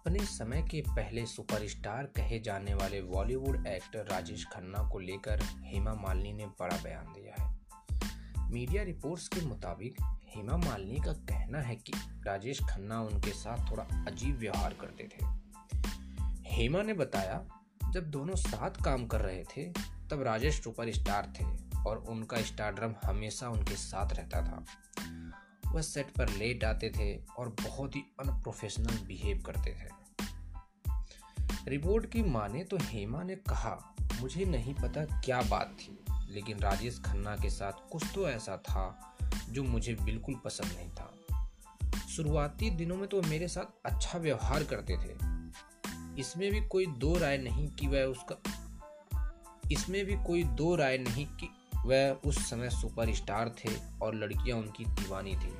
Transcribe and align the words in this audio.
अपने 0.00 0.18
समय 0.18 0.62
के 0.62 0.80
पहले 0.80 1.26
सुपरस्टार 1.26 2.04
कहे 2.04 2.38
जाने 2.40 2.74
वाले 2.74 3.02
बॉलीवुड 3.02 3.66
एक्टर 3.66 4.06
राजेश 4.06 4.46
खन्ना 4.52 4.88
को 4.88 4.98
लेकर 4.98 5.42
हेमा 5.42 5.94
मालिनी 5.94 6.32
ने 6.32 6.46
बड़ा 6.46 6.76
बयान 6.76 7.04
दिया 7.04 7.42
है। 7.42 7.60
मीडिया 8.50 8.82
रिपोर्ट्स 8.82 9.28
के 9.28 9.40
मुताबिक 9.40 9.96
हेमा 10.02 10.56
मालिनी 10.56 11.00
का 11.00 11.12
कहना 11.12 11.58
है 11.58 11.76
कि 11.76 11.92
राजेश 12.26 12.58
खन्ना 12.60 13.00
उनके 13.00 13.30
साथ 13.30 13.70
थोड़ा 13.70 13.84
अजीब 13.84 14.38
व्यवहार 14.38 14.74
करते 14.74 15.04
थे। 15.04 15.26
हेमा 16.46 16.82
ने 16.82 16.92
बताया, 16.92 17.44
जब 17.90 18.10
दोनों 18.10 18.34
साथ 18.34 18.70
काम 18.70 19.06
कर 19.06 19.20
रहे 19.20 19.44
थे, 19.44 19.72
तब 20.10 20.22
राजेश 20.22 20.62
सुपरस्टार 20.62 21.32
थे 21.40 21.44
और 21.86 21.98
उनका 21.98 22.36
स्टारड्रम 22.36 22.94
हमेशा 23.04 23.48
उनके 23.48 23.74
साथ 23.74 24.12
रहता 24.12 24.42
था। 24.42 24.64
वह 25.72 25.82
सेट 25.82 26.10
पर 26.10 26.28
लेट 26.28 26.64
आते 26.64 26.90
थे 26.90 27.14
और 27.38 27.48
बहुत 27.62 27.96
ही 27.96 28.00
अनप्रोफेशनल 28.20 28.98
बिहेव 29.06 29.42
करते 29.46 29.70
थे। 29.72 29.88
रिपोर्ट 31.68 32.06
की 32.06 32.22
माने 32.22 32.64
तो 32.64 32.76
हेमा 32.80 33.22
ने 33.22 33.34
कहा, 33.48 33.94
मुझे 34.20 34.44
नहीं 34.44 34.74
पता 34.74 35.04
क्या 35.20 35.40
बात 35.42 35.76
थी, 35.80 35.98
लेकिन 36.30 36.58
राजेश 36.58 36.98
खन्ना 36.98 37.36
के 37.36 37.50
साथ 37.50 37.88
कुछ 37.92 38.04
तो 38.14 38.28
ऐसा 38.28 38.56
था 38.56 39.16
जो 39.50 39.62
मुझे 39.62 39.94
बिल्कुल 39.94 40.34
पसंद 40.44 40.72
नहीं 40.76 40.90
था। 40.90 41.12
शुरुआती 42.08 42.70
दिनों 42.70 42.96
में 42.96 43.08
तो 43.08 43.22
मेरे 43.22 43.48
साथ 43.48 43.86
अच्छा 43.86 44.18
व्यवहार 44.18 44.64
करते 44.64 44.96
थे। 44.96 45.14
इसमें 46.20 46.50
भी 46.52 46.60
कोई 46.60 46.86
दो 46.86 47.16
राय 47.18 47.38
नहीं 47.38 47.68
कि 47.70 47.86
वह 47.86 48.04
उसका, 48.04 48.36
इसमें 49.72 50.04
भी 50.06 50.14
कोई 50.24 50.42
दो 50.44 50.74
राय 50.76 50.98
नहीं 50.98 51.26
कि 51.26 51.48
वह 51.86 52.28
उस 52.28 52.38
समय 52.50 52.70
सुपरस्टार 52.70 53.54
थे 53.58 53.70
और 54.02 54.14
लड़कियाँ 54.14 54.58
उनकी 54.58 54.84
दीवानी 54.84 55.34
थी। 55.36 55.54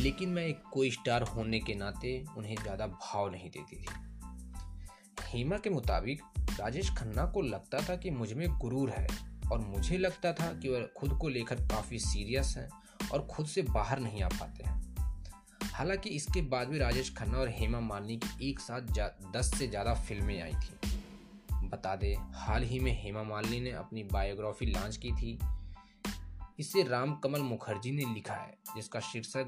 लेकिन 0.00 0.28
मैं 0.28 0.46
एक 0.46 0.62
कोई 0.72 0.90
स्टार 0.90 1.22
होने 1.22 1.60
के 1.60 1.74
नाते 1.74 2.24
उन्हें 2.36 2.56
ज़्यादा 2.56 2.86
भाव 2.86 3.30
नहीं 3.30 3.50
देती 3.50 3.76
थी। 3.76 3.86
हेमा 5.24 5.56
के 5.56 5.70
मुताबिक 5.70 6.22
राजेश 6.60 6.90
खन्ना 6.90 7.24
को 7.26 7.42
लगता 7.42 7.80
था 7.88 7.96
कि 7.96 8.10
मुझमें 8.10 8.48
गुरूर 8.58 8.90
है 8.90 9.06
और 9.52 9.58
मुझे 9.58 9.98
लगता 9.98 10.32
था 10.32 10.52
कि 10.52 10.68
वह 10.68 10.88
खुद 10.96 11.12
को 11.12 11.28
लेकर 11.28 11.56
काफ़ी 11.56 11.98
सीरियस 11.98 12.54
हैं 12.56 12.68
और 13.12 13.26
खुद 13.26 13.46
से 13.46 13.62
बाहर 13.62 14.00
नहीं 14.00 14.22
आ 14.22 14.28
पाते 14.28 14.64
हैं। 14.64 14.76
हालाँकि 15.64 16.10
इसके 16.10 16.42
बाद 16.42 16.68
भी 16.68 16.78
राजेश 16.78 17.14
खन्ना 17.14 17.38
और 17.38 17.48
हेमा 17.48 17.80
मालिनी 17.80 18.16
की 18.16 18.50
एक 18.50 18.60
साथ 18.60 18.80
दस 19.36 19.50
से 19.58 19.66
ज़्यादा 19.66 19.94
फ़िल्में 19.94 20.42
आई 20.42 20.52
थी। 20.52 20.97
बता 21.68 21.96
दें। 21.96 22.32
हाल 22.34 22.62
ही 22.62 22.80
में 22.80 23.02
हेमा 23.02 23.22
मालिनी 23.22 23.60
ने 23.60 23.70
अपनी 23.70 24.02
बायोग्राफी 24.02 24.66
लॉन्च 24.66 24.96
की 24.96 25.12
थी। 25.12 25.38
इसे 26.58 26.82
राम 26.82 27.14
कमल 27.14 27.40
मुखर्जी 27.40 27.90
ने 27.90 28.14
लिखा 28.14 28.34
है, 28.34 28.58
जिसका 28.76 29.00
शीर्षक 29.00 29.44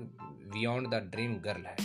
बियॉन्ड 0.53 0.89
द 0.89 0.95
ड्रीम 0.95 1.35
गर्ल 1.35 1.67
है। 1.67 1.77